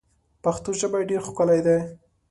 پښتو 0.43 0.69
ژبه 0.79 0.97
ډیر 1.09 1.21
ښکلی 1.27 1.59
ده. 1.65 1.77